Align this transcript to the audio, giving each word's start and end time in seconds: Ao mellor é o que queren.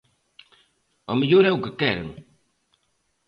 Ao 1.09 1.15
mellor 1.19 1.43
é 1.49 1.51
o 1.57 1.61
que 1.63 1.77
queren. 1.79 2.09